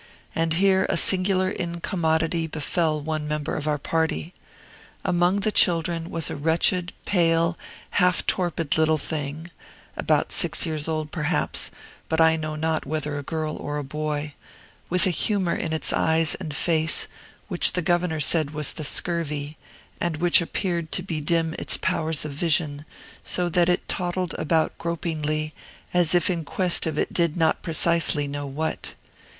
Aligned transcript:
And 0.33 0.53
here 0.53 0.87
a 0.89 0.97
singular 0.97 1.51
incommodity 1.51 2.47
befell 2.47 2.99
one 2.99 3.27
member 3.27 3.55
of 3.55 3.67
our 3.67 3.77
party. 3.77 4.33
Among 5.05 5.41
the 5.41 5.51
children 5.51 6.09
was 6.09 6.27
a 6.31 6.35
wretched, 6.35 6.91
pale, 7.05 7.55
half 7.91 8.25
torpid 8.25 8.79
little 8.79 8.97
thing 8.97 9.51
(about 9.95 10.31
six 10.31 10.65
years 10.65 10.87
old, 10.87 11.11
perhaps, 11.11 11.69
but 12.09 12.19
I 12.19 12.35
know 12.35 12.55
not 12.55 12.83
whether 12.87 13.15
a 13.15 13.21
girl 13.21 13.55
or 13.57 13.77
a 13.77 13.83
boy), 13.83 14.33
with 14.89 15.05
a 15.05 15.11
humor 15.11 15.53
in 15.53 15.71
its 15.71 15.93
eyes 15.93 16.33
and 16.33 16.51
face, 16.51 17.07
which 17.47 17.73
the 17.73 17.83
governor 17.83 18.19
said 18.19 18.55
was 18.55 18.73
the 18.73 18.83
scurvy, 18.83 19.55
and 19.99 20.17
which 20.17 20.41
appeared 20.41 20.91
to 20.93 21.03
bedim 21.03 21.53
its 21.59 21.77
powers 21.77 22.25
of 22.25 22.31
vision, 22.33 22.85
so 23.23 23.49
that 23.49 23.69
it 23.69 23.87
toddled 23.87 24.33
about 24.39 24.75
gropingly, 24.79 25.53
as 25.93 26.15
if 26.15 26.27
in 26.27 26.43
quest 26.43 26.87
of 26.87 26.97
it 26.97 27.13
did 27.13 27.37
not 27.37 27.61
precisely 27.61 28.27
know 28.27 28.47
what. 28.47 28.95